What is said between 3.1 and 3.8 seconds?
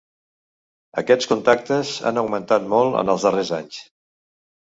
els darrers anys.